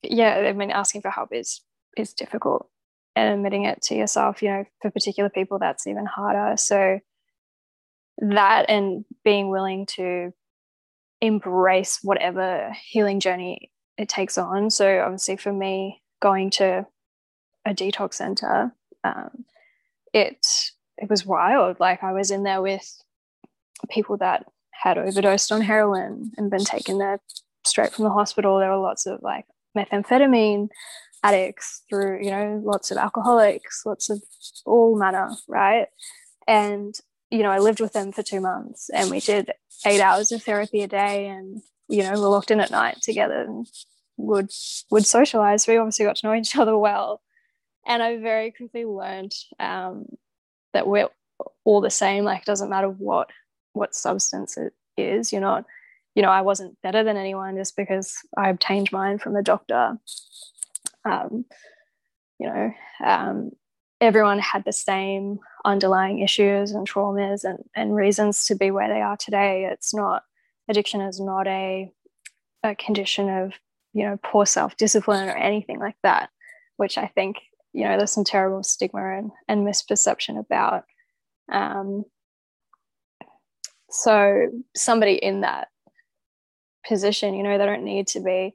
[0.03, 1.61] yeah, I mean, asking for help is
[1.97, 2.69] is difficult
[3.17, 6.57] and admitting it to yourself you know for particular people that's even harder.
[6.57, 7.01] So
[8.19, 10.33] that and being willing to
[11.21, 14.71] embrace whatever healing journey it takes on.
[14.71, 16.87] So obviously for me going to
[17.65, 18.73] a detox center
[19.05, 19.45] um,
[20.13, 20.45] it
[20.97, 21.79] it was wild.
[21.81, 23.03] Like i was in there with
[23.91, 27.21] people that had overdosed on heroin and been taken there
[27.65, 28.59] straight from the hospital.
[28.59, 29.45] There were lots of like
[29.77, 30.69] methamphetamine
[31.23, 34.23] addicts, through, you know, lots of alcoholics, lots of
[34.65, 35.87] all manner, right?
[36.47, 36.95] And
[37.31, 39.51] you know, I lived with them for two months and we did
[39.87, 43.43] eight hours of therapy a day and, you know, we're locked in at night together
[43.43, 43.67] and
[44.17, 44.51] would
[44.91, 45.67] would socialize.
[45.67, 47.21] We obviously got to know each other well.
[47.87, 50.07] And I very quickly learned um,
[50.73, 51.09] that we're
[51.65, 52.25] all the same.
[52.25, 53.31] Like, it doesn't matter what
[53.73, 55.33] what substance it is.
[55.33, 55.65] You're not,
[56.15, 59.99] you know, I wasn't better than anyone just because I obtained mine from a doctor.
[61.05, 61.45] Um,
[62.39, 62.73] you know,
[63.05, 63.51] um,
[64.01, 69.01] everyone had the same underlying issues and traumas and, and reasons to be where they
[69.01, 69.69] are today.
[69.71, 70.23] It's not
[70.69, 71.91] addiction is not a
[72.65, 73.53] a condition of
[73.93, 76.31] you know poor self discipline or anything like that,
[76.77, 77.37] which I think
[77.73, 80.85] you know there's some terrible stigma and, and misperception about.
[81.51, 82.05] Um,
[83.91, 85.69] so somebody in that
[86.87, 88.55] position, you know, they don't need to be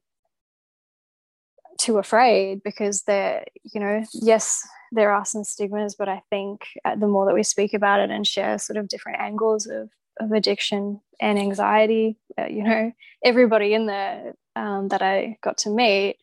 [1.83, 6.95] too afraid because they're you know yes there are some stigmas, but I think uh,
[6.95, 10.31] the more that we speak about it and share sort of different angles of, of
[10.31, 12.91] addiction and anxiety, uh, you know,
[13.23, 16.17] everybody in there um, that I got to meet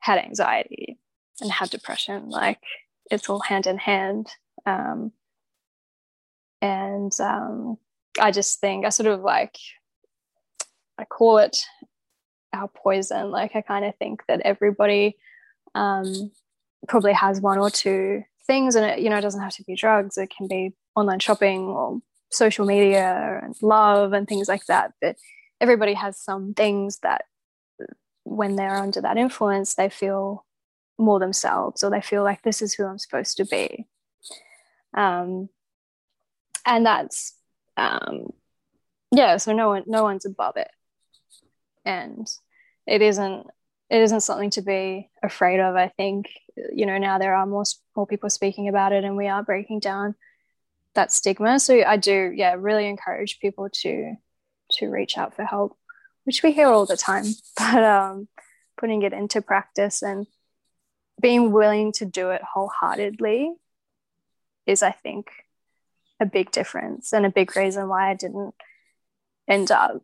[0.00, 0.98] had anxiety
[1.40, 2.28] and had depression.
[2.28, 2.58] Like
[3.10, 4.28] it's all hand in hand.
[4.66, 5.12] Um,
[6.60, 7.78] and um,
[8.20, 9.56] I just think I sort of like,
[10.98, 11.56] I call it
[12.52, 13.30] our poison.
[13.30, 15.16] Like I kind of think that everybody
[15.74, 16.30] um,
[16.88, 19.76] probably has one or two things and it you know it doesn't have to be
[19.76, 20.18] drugs.
[20.18, 25.16] It can be online shopping or social media and love and things like that but
[25.60, 27.24] everybody has some things that
[28.24, 30.46] when they're under that influence they feel
[30.98, 33.86] more themselves or they feel like this is who i'm supposed to be.
[34.94, 35.48] Um,
[36.66, 37.34] and that's
[37.76, 38.32] um,
[39.12, 40.70] yeah so no one no one's above it
[41.90, 42.28] and
[42.86, 43.46] it isn't
[43.90, 45.74] it isn't something to be afraid of.
[45.74, 46.28] I think
[46.72, 47.64] you know now there are more
[47.96, 50.14] more people speaking about it, and we are breaking down
[50.94, 51.58] that stigma.
[51.60, 54.14] So I do, yeah, really encourage people to
[54.72, 55.76] to reach out for help,
[56.24, 57.26] which we hear all the time.
[57.56, 58.28] But um,
[58.76, 60.26] putting it into practice and
[61.20, 63.52] being willing to do it wholeheartedly
[64.66, 65.26] is, I think,
[66.18, 68.54] a big difference and a big reason why I didn't
[69.48, 70.00] end up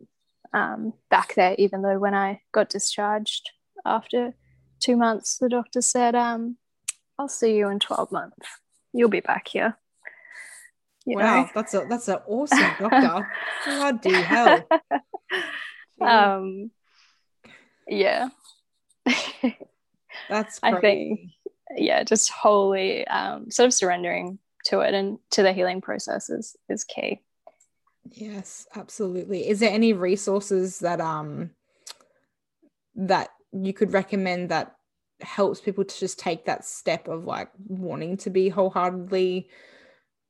[0.56, 3.50] um, back there, even though when I got discharged
[3.84, 4.34] after
[4.80, 6.56] two months, the doctor said, um,
[7.18, 8.48] I'll see you in 12 months.
[8.94, 9.76] You'll be back here.
[11.04, 11.50] You wow, know?
[11.54, 13.30] that's a that's an awesome doctor.
[13.64, 14.66] Bloody hell.
[15.98, 16.70] Um
[17.88, 18.28] yeah.
[20.28, 20.76] that's crazy.
[20.76, 21.20] I think
[21.74, 26.54] yeah, just wholly um sort of surrendering to it and to the healing process is
[26.68, 27.22] is key.
[28.12, 29.48] Yes, absolutely.
[29.48, 31.50] Is there any resources that um
[32.94, 34.76] that you could recommend that
[35.20, 39.48] helps people to just take that step of like wanting to be wholeheartedly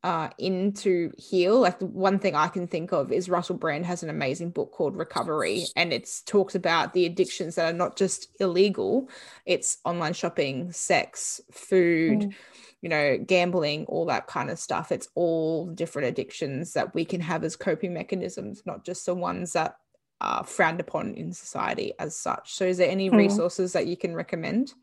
[0.07, 1.59] uh, into heal.
[1.59, 4.71] Like the one thing I can think of is Russell Brand has an amazing book
[4.71, 9.09] called Recovery, and it talks about the addictions that are not just illegal;
[9.47, 12.21] it's online shopping, sex, food.
[12.21, 12.35] Mm.
[12.83, 14.93] You know, gambling, all that kind of stuff.
[14.93, 19.55] It's all different addictions that we can have as coping mechanisms, not just the ones
[19.55, 19.77] that
[20.21, 22.55] are frowned upon in society as such.
[22.55, 23.17] So, is there any hmm.
[23.17, 24.75] resources that you can recommend?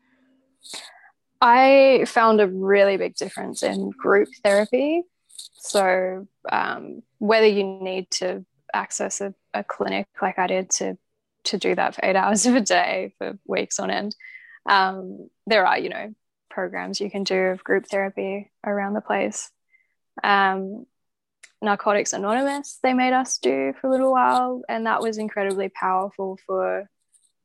[1.40, 5.02] I found a really big difference in group therapy.
[5.28, 10.98] So, um, whether you need to access a, a, clinic like I did to
[11.44, 14.16] to do that for eight hours of a day for weeks on end,
[14.68, 16.14] um, there are you know
[16.54, 19.50] programs you can do of group therapy around the place.
[20.22, 20.86] Um,
[21.60, 24.62] Narcotics Anonymous, they made us do for a little while.
[24.68, 26.88] And that was incredibly powerful for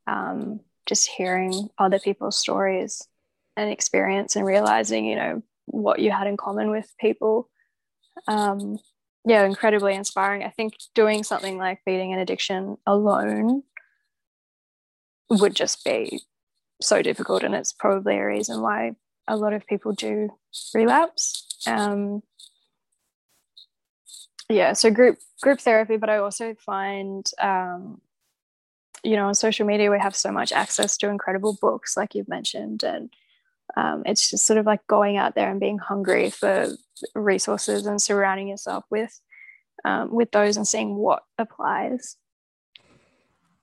[0.07, 3.07] um, just hearing other people's stories
[3.57, 7.49] and experience and realizing, you know, what you had in common with people.
[8.27, 8.77] Um,
[9.25, 10.43] yeah, incredibly inspiring.
[10.43, 13.63] I think doing something like beating an addiction alone
[15.29, 16.21] would just be
[16.81, 17.43] so difficult.
[17.43, 18.95] And it's probably a reason why
[19.27, 20.29] a lot of people do
[20.73, 21.45] relapse.
[21.67, 22.23] Um,
[24.49, 28.01] yeah so group group therapy but i also find um,
[29.03, 32.27] you know on social media we have so much access to incredible books like you've
[32.27, 33.13] mentioned and
[33.77, 36.69] um, it's just sort of like going out there and being hungry for
[37.13, 39.21] resources and surrounding yourself with
[39.85, 42.17] um, with those and seeing what applies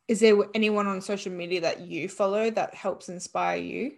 [0.08, 3.92] is there anyone on social media that you follow that helps inspire you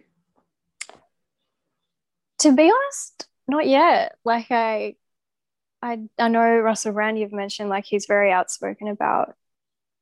[2.39, 4.95] to be honest not yet like i
[5.81, 9.35] I I know Russell Brand you've mentioned like he's very outspoken about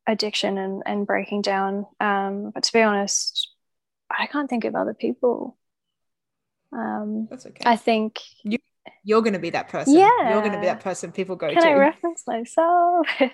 [0.08, 1.86] addiction and and breaking down.
[2.00, 3.52] Um, but to be honest,
[4.10, 5.58] I can't think of other people.
[6.72, 7.64] Um, That's okay.
[7.66, 8.58] I think you
[9.04, 9.94] you're going to be that person.
[9.94, 10.32] Yeah.
[10.32, 11.62] You're going to be that person people go Can to.
[11.62, 13.08] Can I reference myself?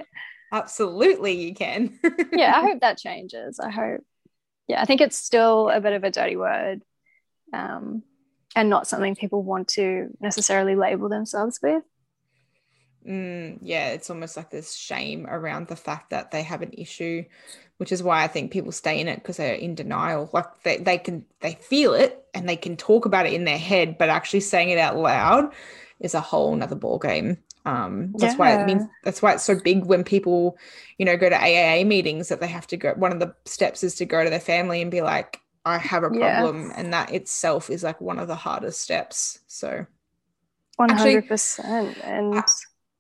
[0.54, 2.00] Absolutely, you can.
[2.32, 3.60] yeah, I hope that changes.
[3.60, 4.02] I hope.
[4.68, 6.84] Yeah, I think it's still a bit of a dirty word
[7.52, 8.04] um,
[8.56, 11.84] and not something people want to necessarily label themselves with.
[13.08, 17.26] Mm, yeah, it's almost like this shame around the fact that they have an issue,
[17.78, 20.30] which is why I think people stay in it because they're in denial.
[20.34, 23.58] Like they, they can they feel it and they can talk about it in their
[23.58, 25.52] head, but actually saying it out loud
[26.00, 27.40] is a whole nother ball game.
[27.66, 28.38] Um, that's yeah.
[28.38, 30.58] why it means that's why it's so big when people,
[30.98, 32.94] you know, go to AA meetings that they have to go.
[32.96, 36.04] One of the steps is to go to their family and be like, "I have
[36.04, 36.74] a problem," yes.
[36.76, 39.40] and that itself is like one of the hardest steps.
[39.48, 39.86] So,
[40.76, 42.36] one hundred percent, and.
[42.36, 42.44] I,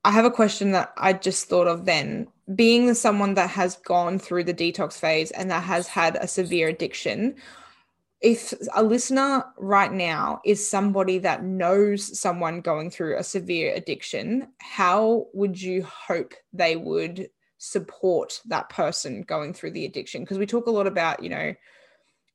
[0.05, 2.27] I have a question that I just thought of then.
[2.53, 6.67] Being someone that has gone through the detox phase and that has had a severe
[6.67, 7.35] addiction,
[8.23, 14.47] if a listener right now is somebody that knows someone going through a severe addiction,
[14.59, 20.23] how would you hope they would support that person going through the addiction?
[20.23, 21.53] Because we talk a lot about, you know,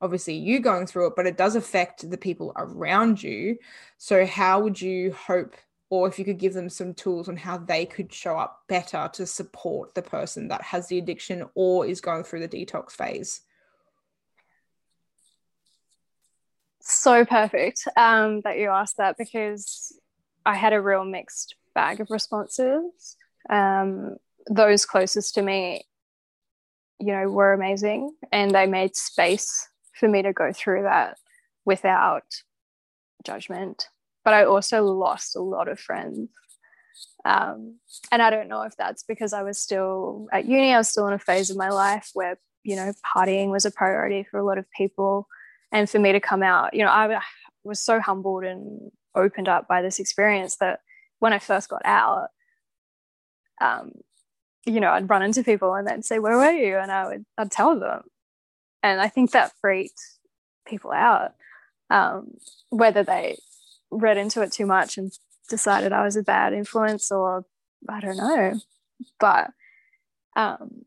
[0.02, 3.56] obviously you going through it, but it does affect the people around you.
[3.96, 5.56] So, how would you hope
[5.90, 9.08] or if you could give them some tools on how they could show up better
[9.14, 13.40] to support the person that has the addiction or is going through the detox phase.
[16.88, 19.96] So perfect um, that you asked that because
[20.44, 23.16] I had a real mixed bag of responses.
[23.50, 24.16] Um,
[24.50, 25.84] those closest to me,
[26.98, 31.18] you know, were amazing and they made space for me to go through that
[31.64, 32.24] without
[33.24, 33.88] judgment
[34.28, 36.28] but I also lost a lot of friends.
[37.24, 37.76] Um,
[38.12, 41.06] and I don't know if that's because I was still at uni, I was still
[41.06, 44.44] in a phase of my life where, you know, partying was a priority for a
[44.44, 45.28] lot of people.
[45.72, 47.20] And for me to come out, you know, I
[47.64, 50.80] was so humbled and opened up by this experience that
[51.18, 52.28] when I first got out,
[53.60, 53.92] um,
[54.64, 56.76] you know, I'd run into people and they'd say, Where were you?
[56.76, 58.02] And I would I'd tell them.
[58.82, 60.00] And I think that freaked
[60.66, 61.32] people out.
[61.90, 62.34] Um,
[62.68, 63.38] whether they
[63.90, 65.10] read into it too much and
[65.48, 67.46] decided I was a bad influence or
[67.88, 68.60] I don't know.
[69.18, 69.50] But
[70.36, 70.84] um,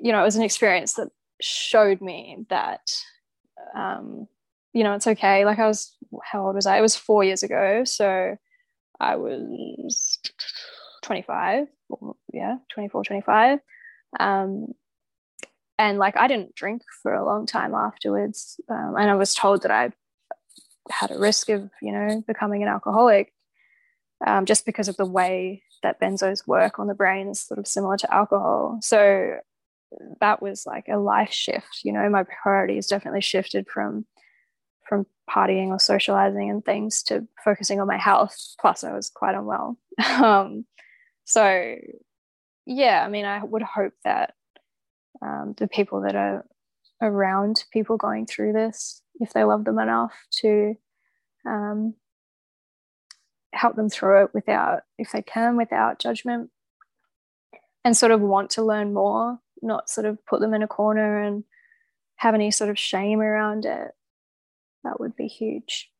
[0.00, 1.08] you know, it was an experience that
[1.40, 2.80] showed me that
[3.74, 4.28] um,
[4.72, 5.44] you know, it's okay.
[5.44, 5.94] Like I was
[6.24, 6.78] how old was I?
[6.78, 7.84] It was four years ago.
[7.84, 8.36] So
[8.98, 10.18] I was
[11.02, 11.66] 25,
[12.32, 13.58] yeah, 24, 25.
[14.18, 14.74] Um,
[15.78, 18.60] and like I didn't drink for a long time afterwards.
[18.68, 19.92] Um, and I was told that I
[20.90, 23.32] had a risk of you know becoming an alcoholic
[24.26, 27.66] um, just because of the way that benzos work on the brain is sort of
[27.66, 29.36] similar to alcohol so
[30.20, 32.08] that was like a life shift you know?
[32.08, 34.06] My priorities definitely shifted from
[34.88, 39.34] from partying or socializing and things to focusing on my health plus i was quite
[39.34, 39.78] unwell.
[40.04, 40.64] Um,
[41.24, 41.76] so
[42.66, 44.34] yeah i mean i would hope that
[45.22, 46.44] um, the people that are
[47.02, 50.74] around people going through this if they love them enough to
[51.46, 51.94] um,
[53.52, 56.50] help them through it without, if they can, without judgment,
[57.84, 61.22] and sort of want to learn more, not sort of put them in a corner
[61.22, 61.44] and
[62.16, 63.92] have any sort of shame around it.
[64.84, 65.90] That would be huge.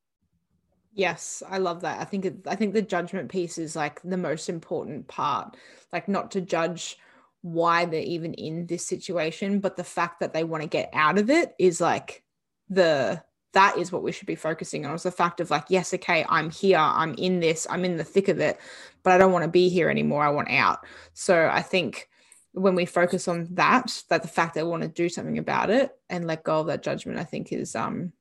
[0.92, 2.00] Yes, I love that.
[2.00, 5.56] I think it, I think the judgment piece is like the most important part.
[5.92, 6.98] Like not to judge
[7.42, 11.18] why they're even in this situation, but the fact that they want to get out
[11.18, 12.22] of it is like
[12.68, 15.92] the that is what we should be focusing on is the fact of like yes
[15.92, 18.58] okay i'm here i'm in this i'm in the thick of it
[19.02, 22.08] but i don't want to be here anymore i want out so i think
[22.52, 25.70] when we focus on that that the fact that we want to do something about
[25.70, 28.12] it and let go of that judgment i think is um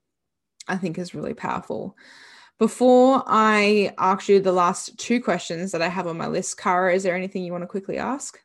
[0.67, 1.95] i think is really powerful.
[2.57, 6.93] Before i ask you the last two questions that i have on my list kara
[6.93, 8.39] is there anything you want to quickly ask?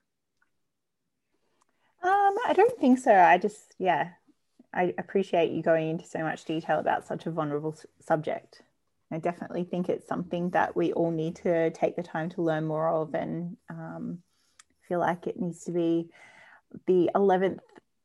[2.03, 3.13] Um i don't think so.
[3.13, 4.11] I just yeah
[4.75, 8.63] I appreciate you going into so much detail about such a vulnerable subject.
[9.13, 12.65] I definitely think it's something that we all need to take the time to learn
[12.65, 14.19] more of, and um,
[14.89, 16.09] feel like it needs to be
[16.87, 17.61] the eleventh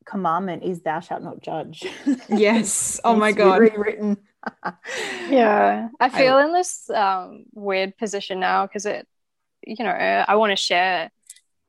[0.06, 1.86] commandment is "Thou shalt not judge."
[2.30, 3.00] Yes.
[3.04, 3.62] oh my god.
[3.62, 4.18] Rewritten.
[5.30, 9.08] yeah, I feel I, in this um, weird position now because it,
[9.66, 11.12] you know, I want to share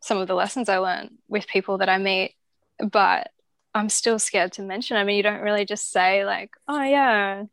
[0.01, 2.35] some of the lessons I learned with people that I meet,
[2.79, 3.31] but
[3.75, 4.97] I'm still scared to mention.
[4.97, 7.45] I mean, you don't really just say like, "Oh yeah,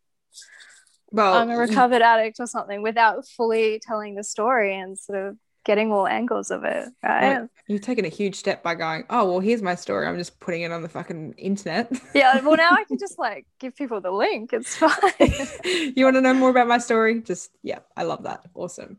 [1.10, 5.38] well, I'm a recovered addict" or something without fully telling the story and sort of
[5.68, 7.46] getting all angles of it, right?
[7.68, 10.08] You've taken a huge step by going, oh, well, here's my story.
[10.08, 11.92] I'm just putting it on the fucking internet.
[12.16, 12.40] yeah.
[12.40, 14.54] Well, now I can just like give people the link.
[14.54, 14.94] It's fine.
[15.96, 17.22] you want to know more about my story?
[17.22, 18.46] Just, yeah, I love that.
[18.56, 18.98] Awesome.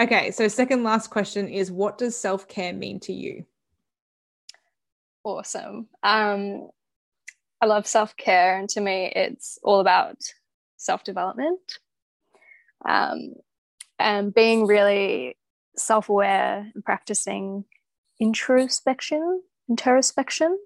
[0.00, 0.30] Okay.
[0.30, 3.44] So, second last question is what does self care mean to you?
[5.24, 5.88] Awesome.
[6.02, 6.70] Um,
[7.60, 8.58] I love self care.
[8.58, 10.16] And to me, it's all about
[10.78, 11.60] self development.
[12.88, 13.34] Um,
[13.98, 15.36] and being really
[15.78, 17.64] self aware and practicing
[18.20, 20.58] introspection, introspection.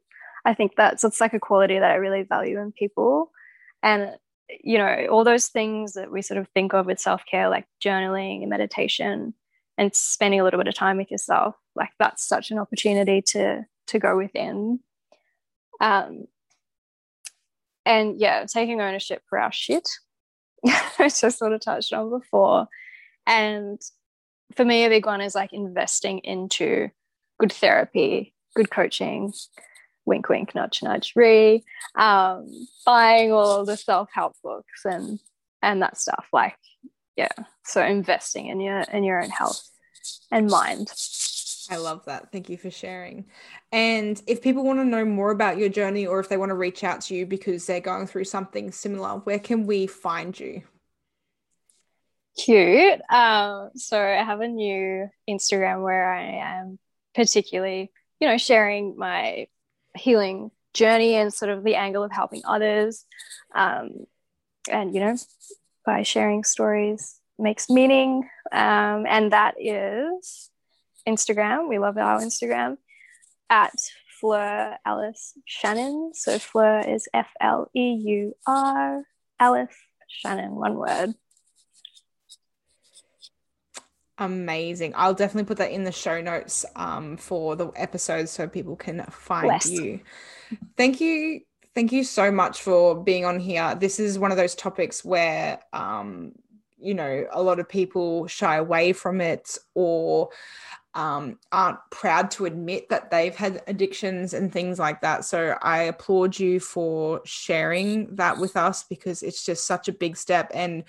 [0.44, 3.30] I think that's it's like a quality that I really value in people.
[3.82, 4.16] And
[4.62, 8.42] you know, all those things that we sort of think of with self-care, like journaling
[8.42, 9.34] and meditation
[9.78, 13.64] and spending a little bit of time with yourself, like that's such an opportunity to
[13.88, 14.80] to go within.
[15.80, 16.24] Um
[17.84, 19.88] and yeah, taking ownership for our shit,
[20.62, 20.72] which
[21.24, 22.68] I sort of touched on before.
[23.26, 23.80] And
[24.56, 26.88] for me, a big one is like investing into
[27.38, 29.32] good therapy, good coaching,
[30.04, 31.62] wink, wink, nudge, nudge, re,
[31.96, 32.46] um,
[32.84, 35.18] buying all the self help books and
[35.62, 36.26] and that stuff.
[36.32, 36.56] Like,
[37.16, 37.28] yeah,
[37.64, 39.62] so investing in your in your own health
[40.30, 40.92] and mind.
[41.70, 42.32] I love that.
[42.32, 43.26] Thank you for sharing.
[43.70, 46.56] And if people want to know more about your journey or if they want to
[46.56, 50.62] reach out to you because they're going through something similar, where can we find you?
[52.36, 53.00] Cute.
[53.10, 56.22] Um, so I have a new Instagram where I
[56.60, 56.78] am
[57.14, 59.48] particularly, you know, sharing my
[59.96, 63.04] healing journey and sort of the angle of helping others.
[63.54, 64.06] Um,
[64.70, 65.16] and, you know,
[65.84, 68.28] by sharing stories makes meaning.
[68.50, 70.50] Um, and that is
[71.06, 71.68] Instagram.
[71.68, 72.78] We love our Instagram
[73.50, 73.74] at
[74.20, 76.12] Fleur Alice Shannon.
[76.14, 79.02] So Fleur is F L E U R,
[79.38, 79.76] Alice
[80.08, 81.14] Shannon, one word.
[84.22, 84.92] Amazing.
[84.94, 89.04] I'll definitely put that in the show notes um, for the episode so people can
[89.10, 90.00] find you.
[90.76, 91.40] Thank you.
[91.74, 93.74] Thank you so much for being on here.
[93.74, 96.32] This is one of those topics where, um,
[96.78, 100.28] you know, a lot of people shy away from it or
[100.94, 105.24] um, aren't proud to admit that they've had addictions and things like that.
[105.24, 110.16] So I applaud you for sharing that with us because it's just such a big
[110.16, 110.50] step.
[110.52, 110.84] And,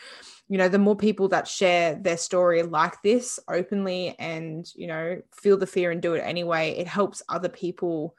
[0.49, 5.21] you know, the more people that share their story like this openly and, you know,
[5.31, 8.15] feel the fear and do it anyway, it helps other people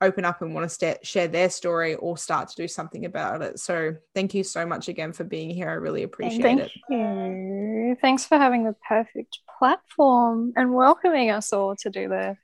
[0.00, 3.42] open up and want to st- share their story or start to do something about
[3.42, 3.58] it.
[3.58, 5.70] So thank you so much again for being here.
[5.70, 6.70] I really appreciate thank it.
[6.88, 7.96] Thank you.
[8.00, 12.36] Thanks for having the perfect platform and welcoming us all to do this.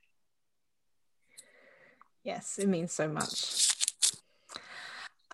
[2.23, 3.67] Yes, it means so much.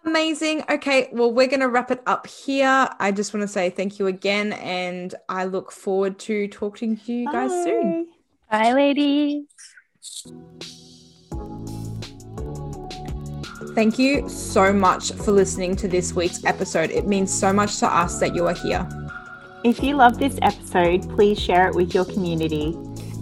[0.06, 0.64] Amazing.
[0.70, 2.88] Okay, well, we're going to wrap it up here.
[2.98, 7.14] I just want to say thank you again, and I look forward to talking to
[7.14, 8.08] you guys soon.
[8.50, 9.44] Bye, ladies.
[13.78, 16.90] Thank you so much for listening to this week's episode.
[16.90, 18.90] It means so much to us that you are here.
[19.64, 22.76] If you love this episode, please share it with your community.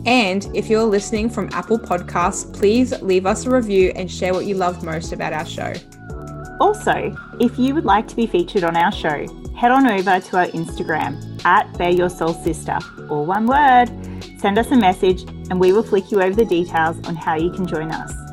[0.06, 4.46] And if you're listening from Apple Podcasts, please leave us a review and share what
[4.46, 5.74] you loved most about our show.
[6.62, 9.28] Also, if you would like to be featured on our show,
[9.58, 12.80] head on over to our Instagram at Bear Your Soul Sister,
[13.10, 13.88] all one word.
[14.40, 17.52] Send us a message and we will flick you over the details on how you
[17.52, 18.25] can join us.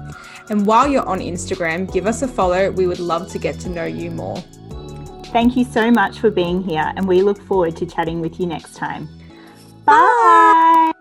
[0.52, 2.70] And while you're on Instagram, give us a follow.
[2.70, 4.36] We would love to get to know you more.
[5.32, 8.44] Thank you so much for being here, and we look forward to chatting with you
[8.44, 9.08] next time.
[9.86, 9.94] Bye.
[9.94, 10.91] Bye.